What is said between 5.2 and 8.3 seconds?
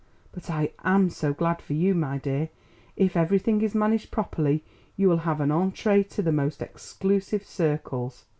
have an entrée to the most exclusive circles."